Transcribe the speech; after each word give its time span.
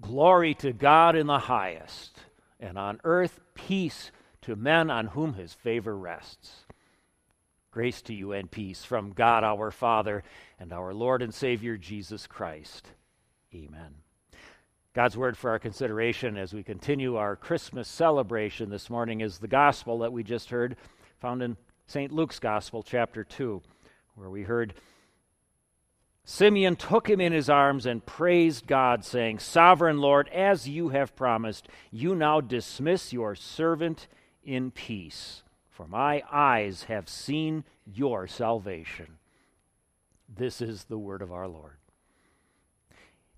Glory 0.00 0.54
to 0.54 0.72
God 0.72 1.16
in 1.16 1.26
the 1.26 1.38
highest, 1.38 2.18
and 2.60 2.76
on 2.78 3.00
earth 3.04 3.40
peace 3.54 4.10
to 4.42 4.56
men 4.56 4.90
on 4.90 5.08
whom 5.08 5.34
his 5.34 5.54
favor 5.54 5.96
rests. 5.96 6.64
Grace 7.70 8.02
to 8.02 8.14
you 8.14 8.32
and 8.32 8.50
peace 8.50 8.84
from 8.84 9.12
God 9.12 9.42
our 9.42 9.70
Father 9.70 10.22
and 10.60 10.72
our 10.72 10.94
Lord 10.94 11.22
and 11.22 11.34
Savior 11.34 11.76
Jesus 11.76 12.26
Christ. 12.26 12.88
Amen. 13.54 13.94
God's 14.94 15.16
word 15.16 15.36
for 15.36 15.50
our 15.50 15.58
consideration 15.58 16.36
as 16.36 16.52
we 16.52 16.62
continue 16.62 17.16
our 17.16 17.34
Christmas 17.34 17.88
celebration 17.88 18.70
this 18.70 18.88
morning 18.88 19.22
is 19.22 19.38
the 19.38 19.48
gospel 19.48 19.98
that 19.98 20.12
we 20.12 20.22
just 20.22 20.50
heard, 20.50 20.76
found 21.18 21.42
in 21.42 21.56
St. 21.86 22.12
Luke's 22.12 22.38
Gospel, 22.38 22.82
chapter 22.82 23.24
2, 23.24 23.60
where 24.14 24.30
we 24.30 24.42
heard 24.42 24.74
Simeon 26.24 26.74
took 26.74 27.08
him 27.08 27.20
in 27.20 27.32
his 27.32 27.50
arms 27.50 27.84
and 27.84 28.04
praised 28.04 28.66
God, 28.66 29.04
saying, 29.04 29.38
Sovereign 29.38 29.98
Lord, 29.98 30.28
as 30.30 30.66
you 30.66 30.88
have 30.88 31.14
promised, 31.14 31.68
you 31.90 32.14
now 32.14 32.40
dismiss 32.40 33.12
your 33.12 33.34
servant 33.34 34.06
in 34.42 34.70
peace, 34.70 35.42
for 35.68 35.86
my 35.86 36.22
eyes 36.32 36.84
have 36.84 37.10
seen 37.10 37.64
your 37.84 38.26
salvation. 38.26 39.18
This 40.34 40.62
is 40.62 40.84
the 40.84 40.98
word 40.98 41.20
of 41.20 41.30
our 41.30 41.46
Lord. 41.46 41.76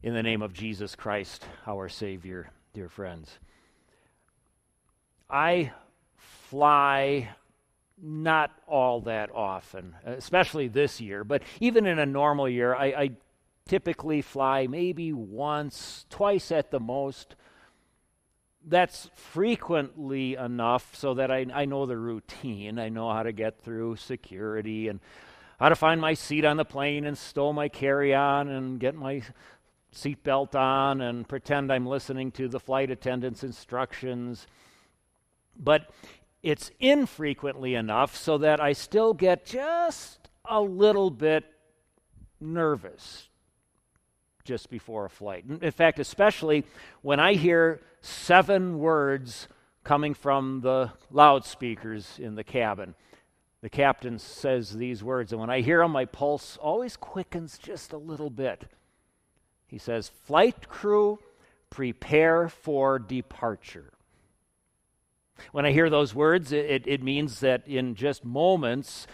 In 0.02 0.14
the 0.14 0.22
name 0.22 0.42
of 0.42 0.52
Jesus 0.52 0.94
Christ, 0.94 1.44
our 1.66 1.88
Savior, 1.88 2.50
dear 2.72 2.88
friends, 2.88 3.38
I 5.28 5.72
fly 6.16 7.30
not 8.00 8.52
all 8.66 9.00
that 9.02 9.30
often, 9.34 9.94
especially 10.04 10.68
this 10.68 11.00
year. 11.00 11.24
But 11.24 11.42
even 11.60 11.86
in 11.86 11.98
a 11.98 12.06
normal 12.06 12.48
year, 12.48 12.74
I, 12.74 12.86
I 12.86 13.10
typically 13.66 14.22
fly 14.22 14.66
maybe 14.66 15.12
once, 15.12 16.06
twice 16.10 16.52
at 16.52 16.70
the 16.70 16.80
most. 16.80 17.36
That's 18.64 19.10
frequently 19.14 20.34
enough 20.34 20.94
so 20.94 21.14
that 21.14 21.30
I, 21.30 21.46
I 21.52 21.64
know 21.64 21.86
the 21.86 21.96
routine. 21.96 22.78
I 22.78 22.88
know 22.88 23.12
how 23.12 23.22
to 23.22 23.32
get 23.32 23.60
through 23.60 23.96
security 23.96 24.88
and 24.88 25.00
how 25.58 25.68
to 25.68 25.76
find 25.76 26.00
my 26.00 26.14
seat 26.14 26.44
on 26.44 26.56
the 26.56 26.64
plane 26.64 27.06
and 27.06 27.16
stow 27.16 27.52
my 27.52 27.68
carry 27.68 28.14
on 28.14 28.48
and 28.48 28.78
get 28.78 28.94
my 28.94 29.22
seatbelt 29.94 30.54
on 30.54 31.00
and 31.00 31.26
pretend 31.26 31.72
I'm 31.72 31.86
listening 31.86 32.30
to 32.32 32.48
the 32.48 32.60
flight 32.60 32.90
attendant's 32.90 33.42
instructions. 33.42 34.46
But 35.58 35.90
it's 36.46 36.70
infrequently 36.78 37.74
enough 37.74 38.14
so 38.14 38.38
that 38.38 38.60
I 38.60 38.72
still 38.72 39.14
get 39.14 39.44
just 39.44 40.30
a 40.44 40.60
little 40.60 41.10
bit 41.10 41.44
nervous 42.40 43.28
just 44.44 44.70
before 44.70 45.06
a 45.06 45.10
flight. 45.10 45.44
In 45.60 45.72
fact, 45.72 45.98
especially 45.98 46.64
when 47.02 47.18
I 47.18 47.34
hear 47.34 47.80
seven 48.00 48.78
words 48.78 49.48
coming 49.82 50.14
from 50.14 50.60
the 50.60 50.92
loudspeakers 51.10 52.16
in 52.20 52.36
the 52.36 52.44
cabin. 52.44 52.94
The 53.60 53.68
captain 53.68 54.20
says 54.20 54.70
these 54.72 55.02
words, 55.02 55.32
and 55.32 55.40
when 55.40 55.50
I 55.50 55.62
hear 55.62 55.80
them, 55.80 55.90
my 55.90 56.04
pulse 56.04 56.56
always 56.58 56.96
quickens 56.96 57.58
just 57.58 57.92
a 57.92 57.98
little 57.98 58.30
bit. 58.30 58.66
He 59.66 59.78
says, 59.78 60.12
Flight 60.26 60.68
crew, 60.68 61.18
prepare 61.70 62.48
for 62.48 63.00
departure. 63.00 63.90
When 65.52 65.66
I 65.66 65.72
hear 65.72 65.90
those 65.90 66.14
words, 66.14 66.52
it, 66.52 66.84
it 66.86 67.02
means 67.02 67.40
that 67.40 67.66
in 67.68 67.94
just 67.94 68.24
moments, 68.24 69.06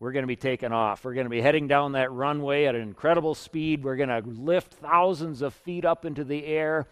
we're 0.00 0.12
going 0.12 0.22
to 0.22 0.28
be 0.28 0.36
taken 0.36 0.72
off. 0.72 1.04
We're 1.04 1.14
going 1.14 1.26
to 1.26 1.30
be 1.30 1.40
heading 1.40 1.66
down 1.66 1.92
that 1.92 2.12
runway 2.12 2.66
at 2.66 2.74
an 2.74 2.82
incredible 2.82 3.34
speed. 3.34 3.82
We're 3.82 3.96
going 3.96 4.08
to 4.08 4.22
lift 4.28 4.74
thousands 4.74 5.42
of 5.42 5.54
feet 5.54 5.84
up 5.84 6.04
into 6.04 6.24
the 6.24 6.44
air. 6.46 6.86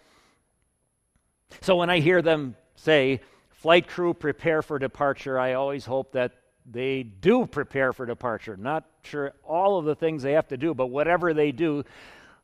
So 1.61 1.77
when 1.77 1.89
I 1.89 2.01
hear 2.01 2.23
them 2.23 2.57
say, 2.75 3.21
flight 3.51 3.87
crew, 3.87 4.13
prepare 4.13 4.61
for 4.63 4.79
departure, 4.79 5.39
I 5.39 5.55
always 5.55 5.85
hope 5.85 6.13
that 6.13 6.33
they 6.69 7.05
do 7.05 7.47
prepare 7.47 7.93
for 7.93 8.07
departure. 8.07 8.57
Not 8.57 8.85
sure 9.03 9.35
all 9.45 9.79
of 9.79 9.85
the 9.85 9.95
things 9.95 10.23
they 10.23 10.33
have 10.33 10.49
to 10.49 10.57
do, 10.57 10.75
but 10.75 10.87
whatever 10.87 11.33
they 11.33 11.53
do, 11.53 11.85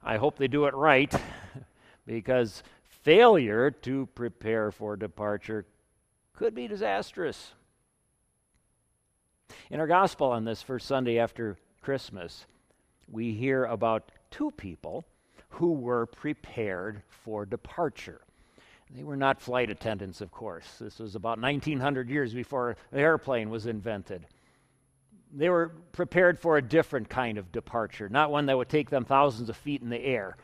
I 0.03 0.17
hope 0.17 0.39
they 0.39 0.49
do 0.49 0.67
it 0.67 0.75
right 0.75 1.13
because 2.07 2.63
failure 3.03 3.73
to 3.73 4.07
prepare 4.15 4.71
for 4.71 4.97
departure 4.97 5.67
could 6.43 6.55
be 6.57 6.67
disastrous. 6.67 7.53
In 9.71 9.79
our 9.79 9.87
gospel 9.87 10.27
on 10.27 10.45
this 10.45 10.61
first 10.61 10.89
Sunday 10.89 11.21
after 11.21 11.57
Christmas, 11.83 12.47
we 13.09 13.33
hear 13.33 13.65
about 13.65 14.11
two 14.33 14.51
people 14.51 15.05
who 15.51 15.71
were 15.71 16.05
prepared 16.05 17.05
for 17.09 17.47
departure. 17.47 18.23
They 18.91 19.05
were 19.05 19.17
not 19.17 19.41
flight 19.41 19.71
attendants, 19.71 20.21
of 20.21 20.33
course. 20.33 20.67
This 20.81 20.99
was 20.99 21.15
about 21.15 21.41
1900 21.41 22.11
years 22.11 22.35
before 22.35 22.77
the 22.91 22.99
airplane 22.99 23.49
was 23.49 23.67
invented. 23.67 24.27
They 25.33 25.49
were 25.49 25.69
prepared 25.93 26.41
for 26.41 26.57
a 26.57 26.63
different 26.63 27.09
kind 27.09 27.39
of 27.39 27.53
departure, 27.53 28.09
not 28.09 28.33
one 28.33 28.47
that 28.47 28.59
would 28.59 28.69
take 28.69 28.91
them 28.91 29.05
thousands 29.05 29.49
of 29.49 29.57
feet 29.57 29.81
in 29.81 29.91
the 29.91 30.05
air, 30.05 30.37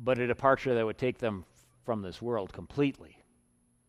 but 0.00 0.20
a 0.20 0.28
departure 0.28 0.76
that 0.76 0.86
would 0.86 0.96
take 0.96 1.18
them 1.18 1.44
from 1.84 2.02
this 2.02 2.22
world 2.22 2.52
completely. 2.52 3.17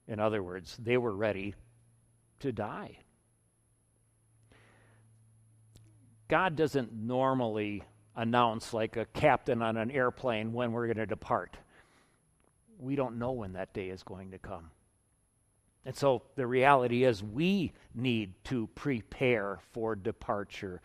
In 0.09 0.20
other 0.20 0.42
words, 0.42 0.75
they 0.81 0.97
were 0.97 1.16
ready 1.16 1.53
to 2.40 2.52
die. 2.52 2.97
God 6.28 6.56
doesn't 6.56 6.92
normally 6.92 7.84
announce, 8.16 8.74
like 8.74 8.98
a 8.98 9.06
captain 9.06 9.62
on 9.62 9.78
an 9.78 9.92
airplane, 9.92 10.52
when 10.52 10.72
we're 10.72 10.88
going 10.88 10.98
to 10.98 11.06
depart. 11.06 11.58
We 12.80 12.96
don't 12.96 13.19
know 13.19 13.31
when 13.34 13.53
that 13.53 13.74
day 13.74 13.90
is 13.90 14.02
going 14.02 14.31
to 14.31 14.40
come. 14.40 14.72
And 15.86 15.96
so 15.96 16.24
the 16.36 16.48
reality 16.48 17.03
is, 17.03 17.24
we 17.24 17.74
need 17.94 18.34
to 18.46 18.68
prepare 18.74 19.59
for 19.74 19.96
departure 19.96 20.81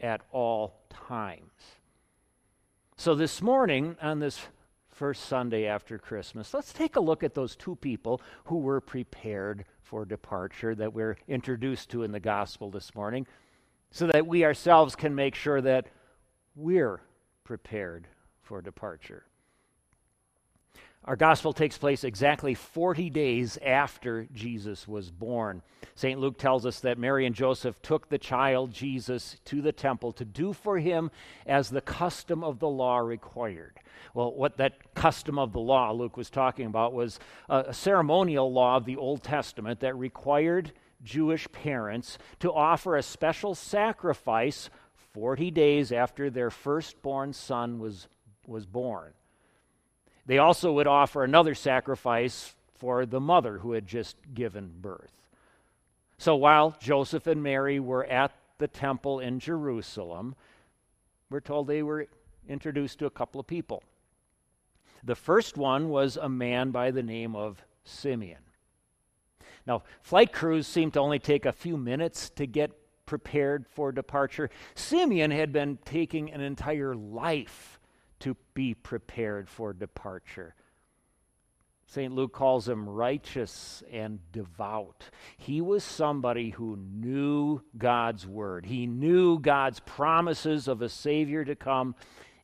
at 0.00 0.20
all 0.30 0.80
times. 1.08 1.50
So 2.96 3.16
this 3.16 3.42
morning, 3.42 3.96
on 4.00 4.20
this 4.20 4.40
first 5.02 5.24
Sunday 5.24 5.66
after 5.66 5.98
Christmas, 5.98 6.54
let's 6.54 6.72
take 6.72 6.94
a 6.94 7.00
look 7.00 7.24
at 7.24 7.34
those 7.34 7.56
two 7.56 7.74
people 7.74 8.22
who 8.44 8.58
were 8.58 8.80
prepared 8.80 9.64
for 9.80 10.04
departure 10.04 10.76
that 10.76 10.94
we're 10.94 11.16
introduced 11.26 11.90
to 11.90 12.04
in 12.04 12.12
the 12.12 12.20
gospel 12.20 12.70
this 12.70 12.94
morning, 12.94 13.26
so 13.90 14.06
that 14.06 14.24
we 14.24 14.44
ourselves 14.44 14.94
can 14.94 15.12
make 15.12 15.34
sure 15.34 15.60
that 15.60 15.88
we're 16.54 17.00
prepared 17.42 18.06
for 18.42 18.62
departure. 18.62 19.24
Our 21.04 21.16
gospel 21.16 21.52
takes 21.52 21.76
place 21.76 22.04
exactly 22.04 22.54
40 22.54 23.10
days 23.10 23.58
after 23.64 24.28
Jesus 24.32 24.86
was 24.86 25.10
born. 25.10 25.62
St. 25.96 26.20
Luke 26.20 26.38
tells 26.38 26.64
us 26.64 26.78
that 26.80 26.96
Mary 26.96 27.26
and 27.26 27.34
Joseph 27.34 27.82
took 27.82 28.08
the 28.08 28.18
child 28.18 28.72
Jesus 28.72 29.36
to 29.46 29.60
the 29.60 29.72
temple 29.72 30.12
to 30.12 30.24
do 30.24 30.52
for 30.52 30.78
him 30.78 31.10
as 31.44 31.70
the 31.70 31.80
custom 31.80 32.44
of 32.44 32.60
the 32.60 32.68
law 32.68 32.98
required. 32.98 33.80
Well, 34.14 34.32
what 34.32 34.58
that 34.58 34.94
custom 34.94 35.40
of 35.40 35.52
the 35.52 35.58
law 35.58 35.90
Luke 35.90 36.16
was 36.16 36.30
talking 36.30 36.66
about 36.66 36.92
was 36.92 37.18
a, 37.48 37.74
ceremonial 37.74 38.52
law 38.52 38.76
of 38.76 38.84
the 38.84 38.96
Old 38.96 39.24
Testament 39.24 39.80
that 39.80 39.96
required 39.96 40.70
Jewish 41.02 41.50
parents 41.50 42.16
to 42.38 42.52
offer 42.52 42.96
a 42.96 43.02
special 43.02 43.56
sacrifice 43.56 44.70
40 45.14 45.50
days 45.50 45.90
after 45.90 46.30
their 46.30 46.50
firstborn 46.50 47.32
son 47.32 47.80
was, 47.80 48.06
was 48.46 48.66
born. 48.66 49.12
They 50.26 50.38
also 50.38 50.72
would 50.72 50.86
offer 50.86 51.24
another 51.24 51.54
sacrifice 51.54 52.54
for 52.78 53.06
the 53.06 53.20
mother 53.20 53.58
who 53.58 53.72
had 53.72 53.86
just 53.86 54.16
given 54.34 54.72
birth. 54.80 55.12
So 56.18 56.36
while 56.36 56.76
Joseph 56.80 57.26
and 57.26 57.42
Mary 57.42 57.80
were 57.80 58.04
at 58.04 58.32
the 58.58 58.68
temple 58.68 59.18
in 59.18 59.40
Jerusalem, 59.40 60.36
we're 61.30 61.40
told 61.40 61.66
they 61.66 61.82
were 61.82 62.06
introduced 62.48 62.98
to 63.00 63.06
a 63.06 63.10
couple 63.10 63.40
of 63.40 63.46
people. 63.46 63.82
The 65.02 65.16
first 65.16 65.56
one 65.56 65.88
was 65.88 66.16
a 66.16 66.28
man 66.28 66.70
by 66.70 66.92
the 66.92 67.02
name 67.02 67.34
of 67.34 67.62
Simeon. 67.84 68.38
Now, 69.66 69.82
flight 70.02 70.32
crews 70.32 70.66
seem 70.66 70.90
to 70.92 71.00
only 71.00 71.18
take 71.18 71.44
a 71.44 71.52
few 71.52 71.76
minutes 71.76 72.30
to 72.30 72.46
get 72.46 72.70
prepared 73.06 73.66
for 73.66 73.92
departure. 73.92 74.50
Simeon 74.74 75.30
had 75.30 75.52
been 75.52 75.78
taking 75.84 76.30
an 76.32 76.40
entire 76.40 76.94
life 76.94 77.71
to 78.22 78.36
be 78.54 78.74
prepared 78.74 79.48
for 79.48 79.72
departure. 79.72 80.54
St. 81.86 82.14
Luke 82.14 82.32
calls 82.32 82.68
him 82.68 82.88
righteous 82.88 83.82
and 83.92 84.20
devout. 84.32 85.10
He 85.36 85.60
was 85.60 85.84
somebody 85.84 86.50
who 86.50 86.76
knew 86.76 87.60
God's 87.76 88.26
word. 88.26 88.64
He 88.64 88.86
knew 88.86 89.38
God's 89.38 89.80
promises 89.80 90.68
of 90.68 90.80
a 90.80 90.88
Savior 90.88 91.44
to 91.44 91.54
come, 91.54 91.94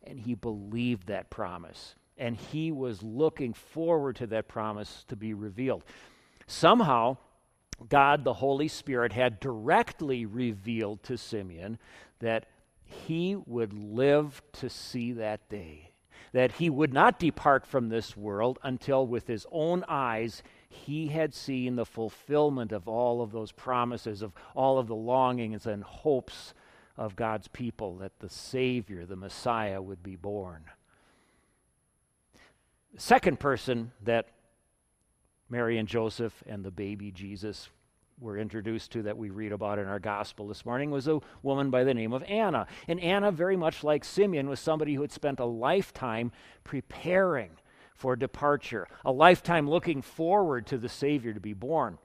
and 0.04 0.20
he 0.20 0.34
believed 0.34 1.06
that 1.06 1.30
promise. 1.30 1.94
And 2.18 2.36
he 2.36 2.70
was 2.72 3.02
looking 3.02 3.54
forward 3.54 4.16
to 4.16 4.26
that 4.26 4.48
promise 4.48 5.04
to 5.08 5.16
be 5.16 5.32
revealed. 5.32 5.84
Somehow, 6.46 7.16
God, 7.88 8.24
the 8.24 8.34
Holy 8.34 8.68
Spirit, 8.68 9.12
had 9.12 9.40
directly 9.40 10.26
revealed 10.26 11.02
to 11.04 11.16
Simeon 11.16 11.78
that 12.18 12.48
he 12.88 13.36
would 13.36 13.72
live 13.72 14.42
to 14.54 14.68
see 14.68 15.12
that 15.12 15.48
day. 15.48 15.92
that 16.32 16.52
he 16.52 16.68
would 16.68 16.92
not 16.92 17.18
depart 17.18 17.66
from 17.66 17.88
this 17.88 18.16
world 18.16 18.58
until 18.62 19.06
with 19.06 19.26
his 19.26 19.46
own 19.50 19.82
eyes 19.88 20.42
he 20.68 21.08
had 21.08 21.32
seen 21.32 21.76
the 21.76 21.86
fulfillment 21.86 22.70
of 22.70 22.86
all 22.86 23.22
of 23.22 23.32
those 23.32 23.50
promises, 23.52 24.20
of 24.20 24.32
all 24.54 24.78
of 24.78 24.86
the 24.86 24.94
longings 24.94 25.66
and 25.66 25.82
hopes 25.82 26.52
of 26.98 27.16
God's 27.16 27.48
people 27.48 27.96
that 27.98 28.18
the 28.18 28.28
Savior, 28.28 29.06
the 29.06 29.16
Messiah, 29.16 29.80
would 29.80 30.02
be 30.02 30.16
born. 30.16 30.64
The 32.92 33.00
second 33.00 33.40
person 33.40 33.92
that 34.02 34.28
Mary 35.48 35.78
and 35.78 35.88
Joseph 35.88 36.42
and 36.46 36.64
the 36.64 36.70
baby 36.70 37.10
Jesus 37.10 37.70
were 38.20 38.36
introduced 38.36 38.90
to 38.92 39.02
that 39.02 39.16
we 39.16 39.30
read 39.30 39.52
about 39.52 39.78
in 39.78 39.86
our 39.86 39.98
gospel 39.98 40.48
this 40.48 40.64
morning 40.64 40.90
was 40.90 41.06
a 41.06 41.20
woman 41.42 41.70
by 41.70 41.84
the 41.84 41.94
name 41.94 42.12
of 42.12 42.22
Anna. 42.24 42.66
And 42.88 42.98
Anna, 43.00 43.30
very 43.30 43.56
much 43.56 43.84
like 43.84 44.04
Simeon, 44.04 44.48
was 44.48 44.60
somebody 44.60 44.94
who 44.94 45.02
had 45.02 45.12
spent 45.12 45.40
a 45.40 45.44
lifetime 45.44 46.32
preparing 46.64 47.50
for 47.94 48.16
departure, 48.16 48.88
a 49.04 49.12
lifetime 49.12 49.68
looking 49.68 50.02
forward 50.02 50.66
to 50.66 50.78
the 50.78 50.88
Savior 50.88 51.32
to 51.32 51.40
be 51.40 51.52
born. 51.52 51.98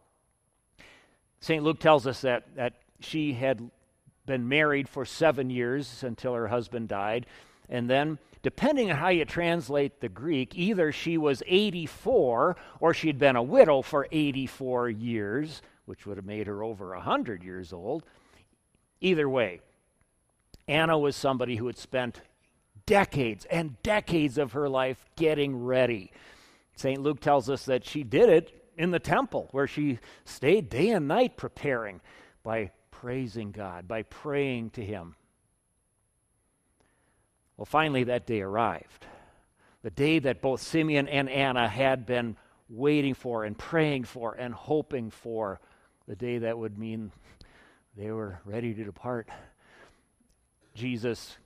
St. 1.39 1.63
Luke 1.63 1.79
tells 1.79 2.07
us 2.07 2.21
that, 2.21 2.55
that 2.55 2.73
she 2.99 3.33
had 3.33 3.69
been 4.25 4.47
married 4.47 4.87
for 4.87 5.05
seven 5.05 5.49
years 5.49 6.03
until 6.03 6.33
her 6.33 6.47
husband 6.47 6.87
died. 6.87 7.25
And 7.69 7.89
then, 7.89 8.17
depending 8.43 8.91
on 8.91 8.97
how 8.97 9.09
you 9.09 9.25
translate 9.25 9.99
the 9.99 10.09
Greek, 10.09 10.55
either 10.55 10.91
she 10.91 11.17
was 11.17 11.43
84 11.45 12.55
or 12.79 12.93
she'd 12.93 13.19
been 13.19 13.35
a 13.35 13.43
widow 13.43 13.81
for 13.81 14.07
84 14.11 14.89
years, 14.89 15.61
which 15.85 16.05
would 16.05 16.17
have 16.17 16.25
made 16.25 16.47
her 16.47 16.63
over 16.63 16.89
100 16.89 17.43
years 17.43 17.73
old. 17.73 18.03
Either 19.01 19.27
way, 19.27 19.59
Anna 20.67 20.97
was 20.97 21.15
somebody 21.15 21.57
who 21.57 21.67
had 21.67 21.77
spent 21.77 22.21
decades 22.85 23.45
and 23.45 23.81
decades 23.83 24.37
of 24.37 24.53
her 24.53 24.69
life 24.69 25.05
getting 25.15 25.63
ready. 25.63 26.11
St. 26.75 27.01
Luke 27.01 27.19
tells 27.19 27.49
us 27.49 27.65
that 27.65 27.85
she 27.85 28.03
did 28.03 28.29
it 28.29 28.63
in 28.77 28.91
the 28.91 28.99
temple, 28.99 29.49
where 29.51 29.67
she 29.67 29.99
stayed 30.25 30.69
day 30.69 30.89
and 30.89 31.07
night 31.07 31.37
preparing 31.37 32.01
by 32.43 32.71
praising 32.91 33.51
God, 33.51 33.87
by 33.87 34.03
praying 34.03 34.71
to 34.71 34.83
Him. 34.83 35.15
Well, 37.57 37.65
finally, 37.65 38.05
that 38.05 38.25
day 38.25 38.41
arrived. 38.41 39.05
The 39.83 39.91
day 39.91 40.19
that 40.19 40.41
both 40.41 40.61
Simeon 40.61 41.07
and 41.07 41.29
Anna 41.29 41.67
had 41.67 42.05
been 42.05 42.37
waiting 42.69 43.13
for 43.13 43.43
and 43.43 43.57
praying 43.57 44.05
for 44.05 44.33
and 44.33 44.53
hoping 44.53 45.11
for. 45.11 45.59
The 46.07 46.15
day 46.15 46.39
that 46.39 46.57
would 46.57 46.77
mean 46.77 47.11
they 47.95 48.11
were 48.11 48.39
ready 48.45 48.73
to 48.73 48.83
depart. 48.83 49.29
Jesus 50.75 51.37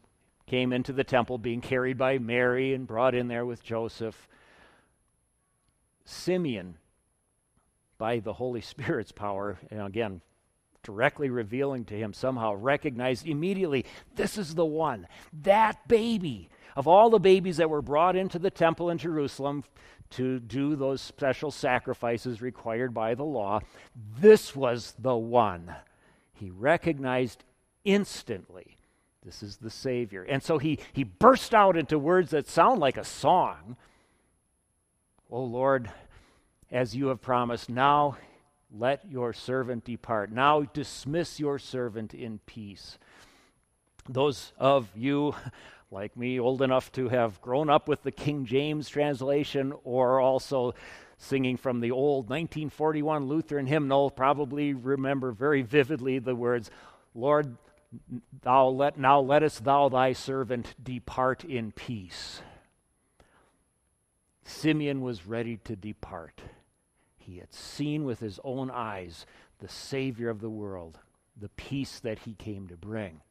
came 0.47 0.73
into 0.73 0.93
the 0.93 1.03
temple 1.03 1.37
being 1.37 1.61
carried 1.61 1.97
by 1.97 2.17
Mary 2.17 2.73
and 2.73 2.87
brought 2.87 3.13
in 3.13 3.27
there 3.27 3.45
with 3.45 3.63
Joseph. 3.63 4.27
Simeon, 6.05 6.77
by 7.97 8.19
the 8.19 8.33
Holy 8.33 8.61
Spirit's 8.61 9.11
power, 9.11 9.59
and 9.69 9.81
again, 9.81 10.21
directly 10.81 11.29
revealing 11.29 11.83
to 11.85 11.95
him, 11.95 12.13
somehow 12.13 12.53
recognized 12.53 13.27
immediately 13.27 13.85
this 14.15 14.37
is 14.37 14.55
the 14.55 14.65
one, 14.65 15.05
that 15.43 15.87
baby. 15.87 16.49
Of 16.77 16.87
all 16.87 17.09
the 17.09 17.19
babies 17.19 17.57
that 17.57 17.71
were 17.71 17.81
brought 17.81 18.15
into 18.15 18.37
the 18.37 18.51
temple 18.51 18.91
in 18.91 18.99
Jerusalem 18.99 19.63
to 20.11 20.39
do 20.39 20.75
those 20.75 21.01
special 21.01 21.51
sacrifices 21.51 22.41
required 22.41 22.93
by 22.93 23.15
the 23.15 23.23
law, 23.23 23.59
this 24.19 24.55
was 24.55 24.93
the 24.99 25.15
one. 25.15 25.75
He 26.33 26.49
recognized 26.49 27.43
instantly 27.83 28.77
this 29.27 29.43
is 29.43 29.57
the 29.57 29.69
Savior. 29.69 30.23
And 30.23 30.41
so 30.41 30.57
he, 30.57 30.79
he 30.93 31.03
burst 31.03 31.53
out 31.53 31.75
into 31.75 31.99
words 31.99 32.31
that 32.31 32.47
sound 32.47 32.79
like 32.79 32.95
a 32.95 33.03
song. 33.03 33.75
Oh 35.29 35.43
Lord, 35.43 35.91
as 36.71 36.95
you 36.95 37.07
have 37.07 37.21
promised, 37.21 37.69
now 37.69 38.15
let 38.71 39.03
your 39.11 39.33
servant 39.33 39.83
depart. 39.83 40.31
Now 40.31 40.61
dismiss 40.61 41.41
your 41.41 41.59
servant 41.59 42.13
in 42.13 42.39
peace. 42.45 42.97
Those 44.07 44.53
of 44.57 44.87
you, 44.95 45.35
like 45.91 46.17
me, 46.17 46.39
old 46.39 46.61
enough 46.61 46.91
to 46.93 47.09
have 47.09 47.41
grown 47.41 47.69
up 47.69 47.87
with 47.87 48.03
the 48.03 48.11
King 48.11 48.45
James 48.45 48.89
translation 48.89 49.73
or 49.83 50.19
also 50.19 50.73
singing 51.17 51.57
from 51.57 51.79
the 51.79 51.91
old 51.91 52.29
1941 52.29 53.27
Lutheran 53.27 53.65
hymnal, 53.65 54.09
probably 54.09 54.73
remember 54.73 55.31
very 55.31 55.61
vividly 55.61 56.19
the 56.19 56.35
words, 56.35 56.69
Lord, 57.15 57.57
thou 58.41 58.67
let, 58.67 58.97
now 58.97 59.19
lettest 59.19 59.63
thou 59.63 59.89
thy 59.89 60.13
servant 60.13 60.75
depart 60.81 61.43
in 61.43 61.71
peace. 61.71 62.41
Simeon 64.43 65.01
was 65.01 65.25
ready 65.25 65.57
to 65.65 65.75
depart. 65.75 66.41
He 67.17 67.37
had 67.37 67.53
seen 67.53 68.05
with 68.05 68.19
his 68.19 68.39
own 68.43 68.69
eyes 68.71 69.25
the 69.59 69.67
Savior 69.67 70.29
of 70.29 70.39
the 70.39 70.49
world, 70.49 70.99
the 71.39 71.49
peace 71.49 71.99
that 71.99 72.19
he 72.19 72.33
came 72.33 72.67
to 72.67 72.77
bring. 72.77 73.21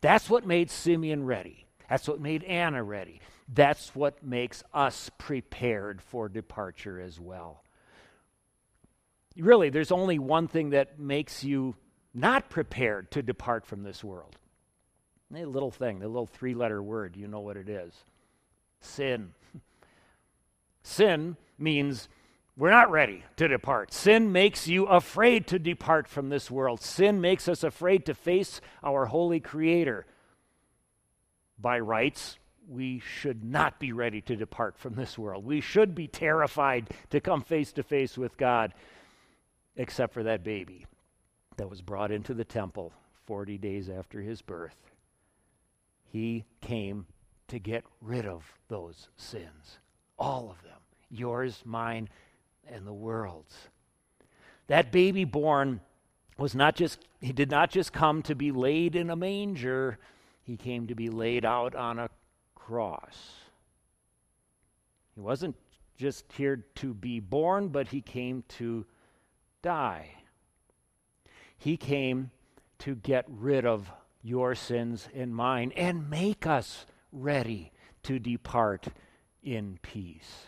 That's 0.00 0.28
what 0.28 0.46
made 0.46 0.70
Simeon 0.70 1.24
ready. 1.24 1.66
That's 1.92 2.08
what 2.08 2.22
made 2.22 2.42
Anna 2.44 2.82
ready. 2.82 3.20
That's 3.52 3.94
what 3.94 4.24
makes 4.24 4.64
us 4.72 5.10
prepared 5.18 6.00
for 6.00 6.30
departure 6.30 6.98
as 6.98 7.20
well. 7.20 7.62
Really, 9.36 9.68
there's 9.68 9.92
only 9.92 10.18
one 10.18 10.48
thing 10.48 10.70
that 10.70 10.98
makes 10.98 11.44
you 11.44 11.76
not 12.14 12.48
prepared 12.48 13.10
to 13.10 13.22
depart 13.22 13.66
from 13.66 13.82
this 13.82 14.02
world. 14.02 14.38
A 15.36 15.44
little 15.44 15.70
thing, 15.70 15.98
the 15.98 16.08
little 16.08 16.24
three 16.24 16.54
letter 16.54 16.82
word, 16.82 17.14
you 17.14 17.28
know 17.28 17.40
what 17.40 17.58
it 17.58 17.68
is 17.68 17.92
sin. 18.80 19.34
Sin 20.82 21.36
means 21.58 22.08
we're 22.56 22.70
not 22.70 22.90
ready 22.90 23.22
to 23.36 23.48
depart. 23.48 23.92
Sin 23.92 24.32
makes 24.32 24.66
you 24.66 24.86
afraid 24.86 25.46
to 25.48 25.58
depart 25.58 26.08
from 26.08 26.30
this 26.30 26.50
world. 26.50 26.80
Sin 26.80 27.20
makes 27.20 27.48
us 27.48 27.62
afraid 27.62 28.06
to 28.06 28.14
face 28.14 28.62
our 28.82 29.04
holy 29.04 29.40
Creator. 29.40 30.06
By 31.62 31.78
rights, 31.78 32.38
we 32.68 32.98
should 32.98 33.44
not 33.44 33.78
be 33.78 33.92
ready 33.92 34.20
to 34.22 34.36
depart 34.36 34.76
from 34.76 34.94
this 34.94 35.16
world. 35.16 35.44
We 35.44 35.60
should 35.60 35.94
be 35.94 36.08
terrified 36.08 36.90
to 37.10 37.20
come 37.20 37.42
face 37.42 37.72
to 37.72 37.82
face 37.82 38.18
with 38.18 38.36
God, 38.36 38.74
except 39.76 40.12
for 40.12 40.24
that 40.24 40.44
baby 40.44 40.86
that 41.56 41.70
was 41.70 41.80
brought 41.80 42.10
into 42.10 42.34
the 42.34 42.44
temple 42.44 42.92
40 43.26 43.56
days 43.58 43.88
after 43.88 44.20
his 44.20 44.42
birth. 44.42 44.76
He 46.04 46.44
came 46.60 47.06
to 47.48 47.58
get 47.58 47.84
rid 48.00 48.26
of 48.26 48.44
those 48.68 49.08
sins, 49.16 49.78
all 50.18 50.50
of 50.50 50.62
them 50.62 50.72
yours, 51.12 51.62
mine, 51.64 52.08
and 52.66 52.86
the 52.86 52.92
world's. 52.92 53.68
That 54.66 54.90
baby 54.90 55.24
born 55.24 55.80
was 56.38 56.54
not 56.54 56.74
just, 56.74 56.98
he 57.20 57.32
did 57.32 57.50
not 57.50 57.70
just 57.70 57.92
come 57.92 58.22
to 58.22 58.34
be 58.34 58.50
laid 58.50 58.96
in 58.96 59.10
a 59.10 59.16
manger, 59.16 59.98
he 60.44 60.56
came 60.56 60.86
to 60.88 60.94
be 60.94 61.08
laid 61.08 61.44
out 61.44 61.74
on 61.74 61.98
a 61.98 62.10
cross. 62.54 63.34
He 65.14 65.20
wasn't 65.20 65.56
just 65.96 66.24
here 66.32 66.64
to 66.76 66.94
be 66.94 67.20
born, 67.20 67.68
but 67.68 67.88
he 67.88 68.00
came 68.00 68.44
to 68.48 68.84
die. 69.62 70.10
He 71.56 71.76
came 71.76 72.30
to 72.80 72.96
get 72.96 73.24
rid 73.28 73.64
of 73.64 73.90
your 74.22 74.54
sins 74.54 75.08
and 75.14 75.34
mine 75.34 75.72
and 75.76 76.10
make 76.10 76.46
us 76.46 76.86
ready 77.12 77.72
to 78.02 78.18
depart 78.18 78.88
in 79.42 79.78
peace. 79.82 80.46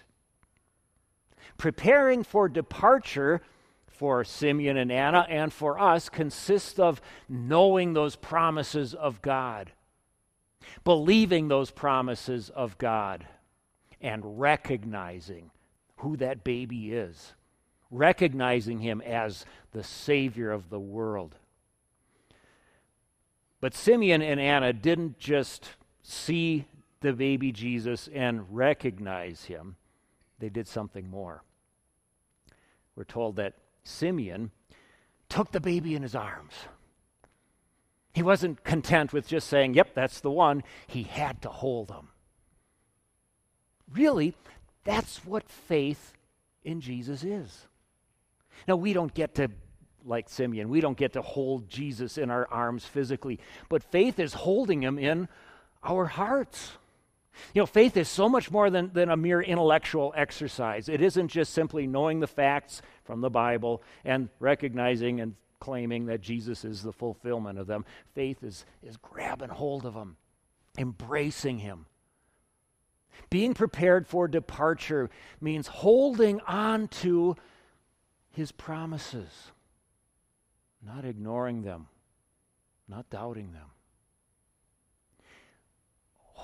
Preparing 1.56 2.24
for 2.24 2.48
departure 2.48 3.42
for 3.86 4.24
Simeon 4.24 4.76
and 4.76 4.90
Anna 4.90 5.24
and 5.28 5.52
for 5.52 5.78
us 5.78 6.08
consists 6.08 6.78
of 6.78 7.00
knowing 7.28 7.92
those 7.92 8.16
promises 8.16 8.92
of 8.92 9.22
God, 9.22 9.72
believing 10.84 11.49
those 11.49 11.70
promises 11.70 12.50
of 12.50 12.78
God, 12.78 13.26
and 14.00 14.38
recognizing 14.38 15.50
who 15.96 16.16
that 16.18 16.44
baby 16.44 16.92
is, 16.92 17.32
recognizing 17.90 18.80
him 18.80 19.00
as 19.00 19.46
the 19.73 19.82
Savior 19.82 20.50
of 20.50 20.68
the 20.68 20.80
world. 20.80 21.37
But 23.61 23.75
Simeon 23.75 24.20
and 24.20 24.38
Anna 24.38 24.75
didn't 24.75 25.18
just 25.18 25.70
see 26.02 26.66
the 27.00 27.14
baby 27.14 27.50
Jesus 27.50 28.08
and 28.12 28.44
recognize 28.54 29.44
him 29.44 29.76
they 30.38 30.50
did 30.50 30.68
something 30.68 31.08
more. 31.08 31.42
We're 32.96 33.04
told 33.04 33.37
that 33.37 33.54
Simeon 33.84 34.50
took 35.28 35.52
the 35.52 35.61
baby 35.61 35.94
in 35.94 36.02
his 36.02 36.14
arms. 36.14 36.52
He 38.14 38.23
wasn't 38.23 38.62
content 38.62 39.12
with 39.12 39.26
just 39.26 39.49
saying, 39.49 39.75
Yep, 39.75 39.94
that's 39.94 40.21
the 40.21 40.30
one. 40.30 40.62
He 40.87 41.02
had 41.02 41.42
to 41.42 41.49
hold 41.49 41.88
them. 41.88 42.09
Really, 43.92 44.35
that's 44.85 45.25
what 45.25 45.49
faith 45.49 46.14
in 46.62 46.80
Jesus 46.80 47.25
is. 47.25 47.66
Now, 48.68 48.76
we 48.76 48.92
don't 48.92 49.12
get 49.12 49.35
to, 49.35 49.50
like 50.04 50.28
Simeon, 50.28 50.68
we 50.68 50.80
don't 50.80 50.97
get 50.97 51.14
to 51.14 51.23
hold 51.23 51.68
Jesus 51.68 52.16
in 52.16 52.30
our 52.30 52.47
arms 52.50 52.85
physically, 52.85 53.40
but 53.68 53.83
faith 53.83 54.21
is 54.21 54.33
holding 54.33 54.83
him 54.83 54.97
in 54.97 55.28
our 55.83 56.06
hearts. 56.06 56.73
You 57.52 57.62
know, 57.62 57.66
faith 57.66 57.97
is 57.97 58.09
so 58.09 58.28
much 58.28 58.49
more 58.49 58.71
than, 58.71 58.92
than 58.92 59.11
a 59.11 59.16
mere 59.16 59.40
intellectual 59.40 60.14
exercise. 60.16 60.88
It 60.88 61.02
isn't 61.02 61.28
just 61.28 61.52
simply 61.52 61.88
knowing 61.88 62.21
the 62.21 62.28
facts 62.28 62.80
from 63.02 63.23
the 63.23 63.30
Bible 63.30 63.83
and 64.04 64.28
recognizing 64.38 65.21
and 65.21 65.35
claiming 65.64 66.06
that 66.06 66.21
Jesus 66.21 66.64
is 66.64 66.83
the 66.83 66.92
fulfillment 66.92 67.59
of 67.59 67.66
them. 67.66 67.87
Faith 68.14 68.42
is, 68.42 68.66
is 68.83 68.99
grabbing 68.99 69.49
hold 69.49 69.87
of 69.87 69.94
Him, 69.94 70.16
embracing 70.76 71.59
Him. 71.59 71.87
Being 73.30 73.54
prepared 73.54 74.06
for 74.06 74.28
departure 74.28 75.09
means 75.40 75.66
holding 75.66 76.40
on 76.40 76.88
to 76.88 77.37
His 78.30 78.52
promises, 78.52 79.52
not 80.85 81.04
ignoring 81.04 81.62
them, 81.62 81.87
not 82.88 83.09
doubting 83.09 83.52
them 83.52 83.71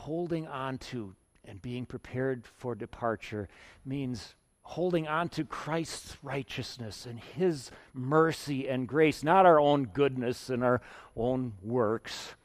holding 0.00 0.46
on 0.46 0.78
to 0.78 1.14
and 1.44 1.60
being 1.60 1.84
prepared 1.84 2.46
for 2.46 2.74
departure 2.74 3.48
means 3.84 4.34
holding 4.70 5.08
on 5.08 5.28
to 5.28 5.42
Christ's 5.44 6.16
righteousness 6.22 7.04
and 7.04 7.18
his 7.18 7.72
mercy 7.92 8.68
and 8.68 8.86
grace, 8.86 9.24
not 9.24 9.44
our 9.44 9.58
own 9.58 9.84
goodness 9.84 10.48
and 10.48 10.62
our 10.62 10.80
own 11.16 11.52
works. 11.60 12.36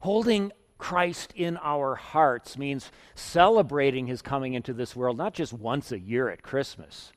Holding 0.00 0.52
Christ 0.76 1.32
in 1.34 1.56
our 1.62 1.94
hearts 1.94 2.58
means 2.58 2.92
celebrating 3.14 4.08
his 4.08 4.20
coming 4.20 4.52
into 4.52 4.74
this 4.74 4.94
world, 4.94 5.16
not 5.16 5.32
just 5.32 5.54
once 5.54 5.90
a 5.90 5.98
year 5.98 6.28
at 6.28 6.42
Christmas, 6.42 7.12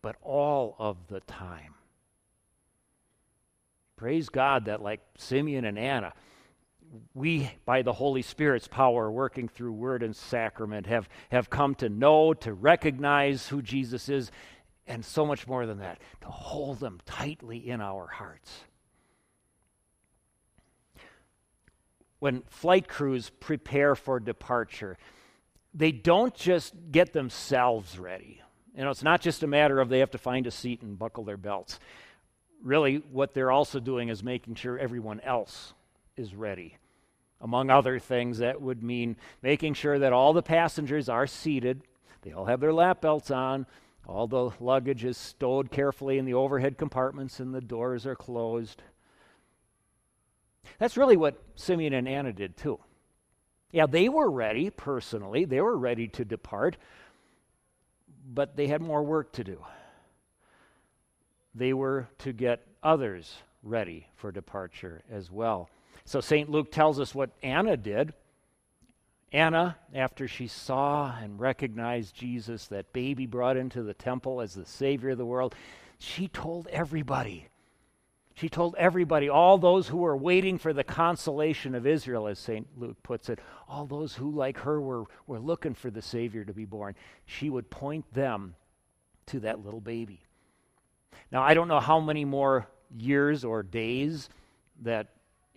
but 0.00 0.16
all 0.22 0.74
of 0.78 0.96
the 1.08 1.20
time. 1.20 1.74
Praise 3.94 4.30
God 4.30 4.64
that, 4.64 4.80
like 4.80 5.00
Simeon 5.18 5.66
and 5.66 5.78
Anna, 5.78 6.14
we, 7.14 7.50
by 7.64 7.82
the 7.82 7.92
Holy 7.92 8.22
Spirit's 8.22 8.68
power, 8.68 9.10
working 9.10 9.48
through 9.48 9.72
word 9.72 10.02
and 10.02 10.14
sacrament, 10.14 10.86
have, 10.86 11.08
have 11.30 11.50
come 11.50 11.74
to 11.76 11.88
know, 11.88 12.34
to 12.34 12.52
recognize 12.52 13.48
who 13.48 13.62
Jesus 13.62 14.08
is, 14.08 14.30
and 14.86 15.04
so 15.04 15.26
much 15.26 15.46
more 15.46 15.66
than 15.66 15.78
that, 15.78 15.98
to 16.22 16.28
hold 16.28 16.80
them 16.80 17.00
tightly 17.04 17.68
in 17.68 17.80
our 17.80 18.06
hearts. 18.06 18.50
When 22.20 22.42
flight 22.48 22.88
crews 22.88 23.30
prepare 23.38 23.94
for 23.94 24.18
departure, 24.18 24.96
they 25.74 25.92
don't 25.92 26.34
just 26.34 26.74
get 26.90 27.12
themselves 27.12 27.98
ready. 27.98 28.40
You 28.74 28.84
know, 28.84 28.90
it's 28.90 29.04
not 29.04 29.20
just 29.20 29.42
a 29.42 29.46
matter 29.46 29.80
of 29.80 29.88
they 29.88 30.00
have 30.00 30.10
to 30.12 30.18
find 30.18 30.46
a 30.46 30.50
seat 30.50 30.82
and 30.82 30.98
buckle 30.98 31.24
their 31.24 31.36
belts. 31.36 31.78
Really, 32.62 32.96
what 33.12 33.34
they're 33.34 33.52
also 33.52 33.78
doing 33.78 34.08
is 34.08 34.22
making 34.22 34.56
sure 34.56 34.78
everyone 34.78 35.20
else 35.20 35.74
is 36.18 36.34
ready. 36.34 36.76
Among 37.40 37.70
other 37.70 37.98
things, 37.98 38.38
that 38.38 38.60
would 38.60 38.82
mean 38.82 39.16
making 39.42 39.74
sure 39.74 39.98
that 39.98 40.12
all 40.12 40.32
the 40.32 40.42
passengers 40.42 41.08
are 41.08 41.26
seated, 41.26 41.82
they 42.22 42.32
all 42.32 42.46
have 42.46 42.60
their 42.60 42.72
lap 42.72 43.00
belts 43.00 43.30
on, 43.30 43.66
all 44.06 44.26
the 44.26 44.50
luggage 44.58 45.04
is 45.04 45.16
stowed 45.16 45.70
carefully 45.70 46.18
in 46.18 46.24
the 46.24 46.34
overhead 46.34 46.78
compartments, 46.78 47.38
and 47.40 47.54
the 47.54 47.60
doors 47.60 48.06
are 48.06 48.16
closed. 48.16 48.82
That's 50.78 50.96
really 50.96 51.16
what 51.16 51.40
Simeon 51.54 51.92
and 51.92 52.08
Anna 52.08 52.32
did 52.32 52.56
too. 52.56 52.80
Yeah, 53.70 53.86
they 53.86 54.08
were 54.08 54.30
ready 54.30 54.70
personally, 54.70 55.44
they 55.44 55.60
were 55.60 55.76
ready 55.76 56.08
to 56.08 56.24
depart, 56.24 56.76
but 58.32 58.56
they 58.56 58.66
had 58.66 58.80
more 58.80 59.02
work 59.02 59.32
to 59.32 59.44
do. 59.44 59.64
They 61.54 61.72
were 61.72 62.08
to 62.18 62.32
get 62.32 62.66
others 62.82 63.36
ready 63.62 64.08
for 64.16 64.32
departure 64.32 65.02
as 65.10 65.30
well. 65.30 65.68
So 66.08 66.22
St. 66.22 66.48
Luke 66.48 66.72
tells 66.72 66.98
us 66.98 67.14
what 67.14 67.32
Anna 67.42 67.76
did. 67.76 68.14
Anna, 69.30 69.76
after 69.92 70.26
she 70.26 70.46
saw 70.46 71.14
and 71.20 71.38
recognized 71.38 72.14
Jesus, 72.14 72.66
that 72.68 72.94
baby 72.94 73.26
brought 73.26 73.58
into 73.58 73.82
the 73.82 73.92
temple 73.92 74.40
as 74.40 74.54
the 74.54 74.64
Savior 74.64 75.10
of 75.10 75.18
the 75.18 75.26
world, 75.26 75.54
she 75.98 76.26
told 76.26 76.66
everybody. 76.68 77.48
She 78.32 78.48
told 78.48 78.74
everybody, 78.78 79.28
all 79.28 79.58
those 79.58 79.88
who 79.88 79.98
were 79.98 80.16
waiting 80.16 80.56
for 80.56 80.72
the 80.72 80.82
consolation 80.82 81.74
of 81.74 81.86
Israel, 81.86 82.26
as 82.26 82.38
St. 82.38 82.66
Luke 82.78 83.02
puts 83.02 83.28
it, 83.28 83.38
all 83.68 83.84
those 83.84 84.14
who, 84.14 84.30
like 84.30 84.60
her, 84.60 84.80
were, 84.80 85.04
were 85.26 85.38
looking 85.38 85.74
for 85.74 85.90
the 85.90 86.00
Savior 86.00 86.42
to 86.42 86.54
be 86.54 86.64
born, 86.64 86.94
she 87.26 87.50
would 87.50 87.68
point 87.68 88.10
them 88.14 88.54
to 89.26 89.40
that 89.40 89.62
little 89.62 89.82
baby. 89.82 90.22
Now, 91.30 91.42
I 91.42 91.52
don't 91.52 91.68
know 91.68 91.80
how 91.80 92.00
many 92.00 92.24
more 92.24 92.66
years 92.96 93.44
or 93.44 93.62
days 93.62 94.30
that 94.80 95.08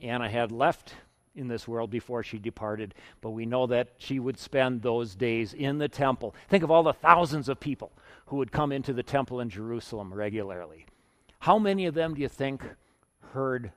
Anna 0.01 0.29
had 0.29 0.51
left 0.51 0.95
in 1.35 1.47
this 1.47 1.67
world 1.67 1.89
before 1.89 2.23
she 2.23 2.37
departed, 2.37 2.93
but 3.21 3.29
we 3.31 3.45
know 3.45 3.67
that 3.67 3.89
she 3.97 4.19
would 4.19 4.37
spend 4.37 4.81
those 4.81 5.15
days 5.15 5.53
in 5.53 5.77
the 5.77 5.87
temple. 5.87 6.35
Think 6.49 6.63
of 6.63 6.71
all 6.71 6.83
the 6.83 6.93
thousands 6.93 7.47
of 7.47 7.59
people 7.59 7.91
who 8.25 8.37
would 8.37 8.51
come 8.51 8.71
into 8.71 8.93
the 8.93 9.03
temple 9.03 9.39
in 9.39 9.49
Jerusalem 9.49 10.13
regularly. 10.13 10.85
How 11.39 11.57
many 11.57 11.85
of 11.85 11.93
them 11.93 12.15
do 12.15 12.21
you 12.21 12.27
think 12.27 12.63
heard 13.33 13.71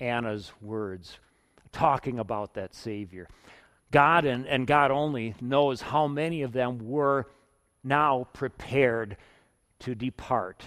Anna's 0.00 0.52
words 0.60 1.18
talking 1.72 2.18
about 2.18 2.54
that 2.54 2.74
Savior? 2.74 3.28
God 3.92 4.24
and, 4.24 4.46
and 4.46 4.66
God 4.66 4.90
only 4.90 5.34
knows 5.40 5.80
how 5.80 6.08
many 6.08 6.42
of 6.42 6.52
them 6.52 6.78
were 6.78 7.26
now 7.84 8.26
prepared 8.32 9.16
to 9.78 9.94
depart 9.94 10.64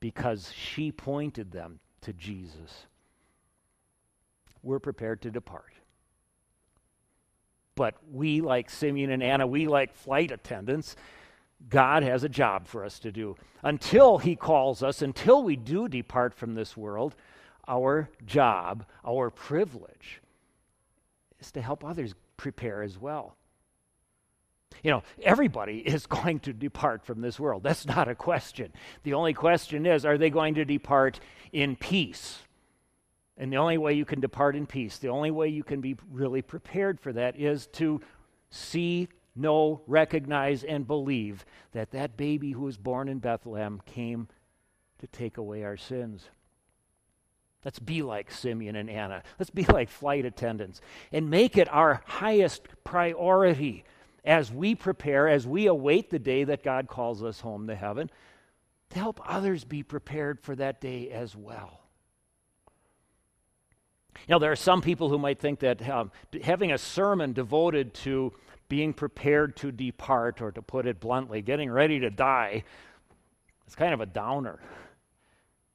because 0.00 0.52
she 0.52 0.90
pointed 0.90 1.52
them 1.52 1.80
to 2.00 2.12
Jesus 2.12 2.86
we're 4.62 4.78
prepared 4.78 5.22
to 5.22 5.30
depart. 5.30 5.72
But 7.74 7.94
we, 8.10 8.40
like 8.40 8.70
Simeon 8.70 9.10
and 9.10 9.22
Anna, 9.22 9.46
we, 9.46 9.68
like 9.68 9.94
flight 9.94 10.32
attendants, 10.32 10.96
God 11.68 12.02
has 12.02 12.24
a 12.24 12.28
job 12.28 12.66
for 12.66 12.84
us 12.84 12.98
to 13.00 13.12
do. 13.12 13.36
Until 13.62 14.18
He 14.18 14.36
calls 14.36 14.82
us, 14.82 15.02
until 15.02 15.42
we 15.42 15.56
do 15.56 15.88
depart 15.88 16.34
from 16.34 16.54
this 16.54 16.76
world, 16.76 17.14
our 17.68 18.08
job, 18.26 18.84
our 19.06 19.30
privilege, 19.30 20.20
is 21.38 21.52
to 21.52 21.62
help 21.62 21.84
others 21.84 22.14
prepare 22.36 22.82
as 22.82 22.98
well. 22.98 23.36
You 24.82 24.90
know, 24.90 25.02
everybody 25.22 25.78
is 25.86 26.06
going 26.06 26.40
to 26.40 26.52
depart 26.52 27.04
from 27.04 27.20
this 27.20 27.38
world. 27.38 27.62
That's 27.62 27.86
not 27.86 28.08
a 28.08 28.14
question. 28.14 28.72
The 29.02 29.14
only 29.14 29.34
question 29.34 29.86
is 29.86 30.04
are 30.04 30.18
they 30.18 30.30
going 30.30 30.54
to 30.54 30.64
depart 30.64 31.20
in 31.52 31.76
peace? 31.76 32.40
And 33.38 33.52
the 33.52 33.56
only 33.56 33.78
way 33.78 33.94
you 33.94 34.04
can 34.04 34.20
depart 34.20 34.56
in 34.56 34.66
peace, 34.66 34.98
the 34.98 35.08
only 35.08 35.30
way 35.30 35.48
you 35.48 35.62
can 35.62 35.80
be 35.80 35.96
really 36.10 36.42
prepared 36.42 36.98
for 36.98 37.12
that 37.12 37.38
is 37.38 37.68
to 37.74 38.00
see, 38.50 39.08
know, 39.36 39.80
recognize, 39.86 40.64
and 40.64 40.86
believe 40.86 41.46
that 41.72 41.92
that 41.92 42.16
baby 42.16 42.50
who 42.50 42.62
was 42.62 42.76
born 42.76 43.08
in 43.08 43.20
Bethlehem 43.20 43.80
came 43.86 44.26
to 44.98 45.06
take 45.06 45.36
away 45.36 45.62
our 45.62 45.76
sins. 45.76 46.24
Let's 47.64 47.78
be 47.78 48.02
like 48.02 48.30
Simeon 48.30 48.74
and 48.74 48.90
Anna. 48.90 49.22
Let's 49.38 49.50
be 49.50 49.64
like 49.64 49.88
flight 49.88 50.24
attendants 50.24 50.80
and 51.12 51.30
make 51.30 51.56
it 51.56 51.72
our 51.72 52.02
highest 52.06 52.66
priority 52.82 53.84
as 54.24 54.52
we 54.52 54.74
prepare, 54.74 55.28
as 55.28 55.46
we 55.46 55.66
await 55.66 56.10
the 56.10 56.18
day 56.18 56.44
that 56.44 56.64
God 56.64 56.88
calls 56.88 57.22
us 57.22 57.40
home 57.40 57.68
to 57.68 57.74
heaven, 57.76 58.10
to 58.90 58.98
help 58.98 59.20
others 59.24 59.64
be 59.64 59.82
prepared 59.82 60.40
for 60.40 60.56
that 60.56 60.80
day 60.80 61.10
as 61.10 61.36
well. 61.36 61.87
You 64.28 64.34
know, 64.34 64.38
there 64.40 64.52
are 64.52 64.56
some 64.56 64.82
people 64.82 65.08
who 65.08 65.18
might 65.18 65.38
think 65.38 65.60
that 65.60 65.88
um, 65.88 66.12
having 66.42 66.72
a 66.72 66.78
sermon 66.78 67.32
devoted 67.32 67.94
to 67.94 68.34
being 68.68 68.92
prepared 68.92 69.56
to 69.56 69.72
depart, 69.72 70.42
or 70.42 70.52
to 70.52 70.60
put 70.60 70.86
it 70.86 71.00
bluntly, 71.00 71.40
getting 71.40 71.70
ready 71.70 71.98
to 72.00 72.10
die, 72.10 72.62
is 73.66 73.74
kind 73.74 73.94
of 73.94 74.02
a 74.02 74.06
downer. 74.06 74.60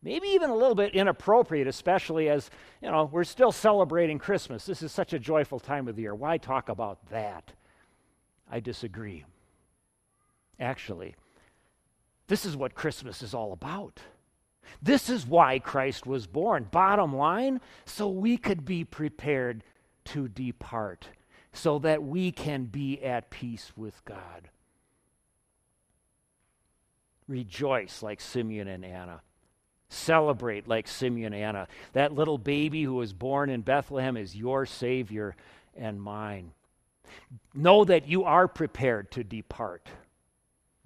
Maybe 0.03 0.27
even 0.27 0.51
a 0.51 0.55
little 0.55 0.75
bit 0.75 0.93
inappropriate, 0.93 1.65
especially 1.65 2.29
as, 2.29 2.51
you 2.79 2.91
know, 2.91 3.09
we're 3.11 3.23
still 3.23 3.51
celebrating 3.51 4.19
Christmas. 4.19 4.67
This 4.67 4.83
is 4.83 4.91
such 4.91 5.13
a 5.13 5.19
joyful 5.19 5.59
time 5.59 5.87
of 5.87 5.95
the 5.95 6.03
year. 6.03 6.13
Why 6.13 6.37
talk 6.37 6.69
about 6.69 7.09
that? 7.09 7.53
I 8.51 8.59
disagree. 8.59 9.25
Actually, 10.59 11.15
this 12.27 12.45
is 12.45 12.55
what 12.55 12.75
Christmas 12.75 13.23
is 13.23 13.33
all 13.33 13.51
about. 13.51 13.99
This 14.81 15.09
is 15.09 15.25
why 15.25 15.59
Christ 15.59 16.05
was 16.05 16.27
born. 16.27 16.67
Bottom 16.71 17.15
line, 17.15 17.61
so 17.85 18.07
we 18.07 18.37
could 18.37 18.65
be 18.65 18.83
prepared 18.83 19.63
to 20.05 20.27
depart, 20.27 21.07
so 21.51 21.79
that 21.79 22.03
we 22.03 22.31
can 22.31 22.65
be 22.65 23.01
at 23.03 23.29
peace 23.29 23.71
with 23.75 24.03
God. 24.05 24.49
Rejoice 27.27 28.03
like 28.03 28.19
Simeon 28.19 28.67
and 28.67 28.83
Anna. 28.83 29.21
Celebrate 29.89 30.67
like 30.67 30.87
Simeon 30.87 31.33
and 31.33 31.43
Anna. 31.43 31.67
That 31.93 32.13
little 32.13 32.37
baby 32.37 32.83
who 32.83 32.95
was 32.95 33.13
born 33.13 33.49
in 33.49 33.61
Bethlehem 33.61 34.17
is 34.17 34.35
your 34.35 34.65
Savior 34.65 35.35
and 35.77 36.01
mine. 36.01 36.51
Know 37.53 37.85
that 37.85 38.07
you 38.07 38.23
are 38.23 38.47
prepared 38.47 39.11
to 39.11 39.23
depart. 39.23 39.87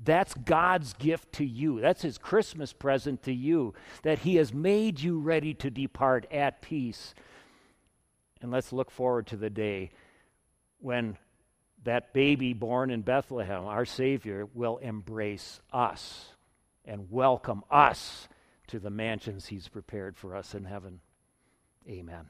That's 0.03 0.33
God's 0.33 0.93
gift 0.93 1.33
to 1.33 1.45
you. 1.45 1.81
That's 1.81 2.03
His 2.03 2.17
Christmas 2.17 2.71
present 2.71 3.23
to 3.23 3.33
you, 3.33 3.73
that 4.03 4.19
He 4.19 4.35
has 4.35 4.53
made 4.53 4.99
you 4.99 5.19
ready 5.19 5.53
to 5.55 5.69
depart 5.69 6.27
at 6.31 6.61
peace. 6.61 7.15
And 8.41 8.51
let's 8.51 8.71
look 8.71 8.91
forward 8.91 9.27
to 9.27 9.37
the 9.37 9.49
day 9.49 9.91
when 10.79 11.17
that 11.83 12.13
baby 12.13 12.53
born 12.53 12.91
in 12.91 13.01
Bethlehem, 13.01 13.65
our 13.65 13.85
Savior, 13.85 14.47
will 14.53 14.77
embrace 14.77 15.61
us 15.73 16.29
and 16.85 17.11
welcome 17.11 17.63
us 17.71 18.27
to 18.67 18.79
the 18.79 18.91
mansions 18.91 19.47
He's 19.47 19.67
prepared 19.67 20.15
for 20.15 20.35
us 20.35 20.53
in 20.53 20.65
heaven. 20.65 20.99
Amen. 21.89 22.27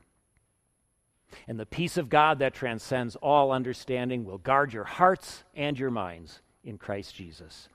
And 1.48 1.60
the 1.60 1.66
peace 1.66 1.98
of 1.98 2.10
God 2.10 2.40
that 2.40 2.54
transcends 2.54 3.18
all 3.18 3.52
understanding 3.52 4.24
will 4.24 4.38
guard 4.38 4.72
your 4.72 4.86
hearts 4.86 5.44
and 5.54 5.78
your 5.78 5.92
minds 5.92 6.42
in 6.68 6.78
Christ 6.78 7.16
Jesus. 7.16 7.70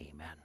Amen. 0.00 0.41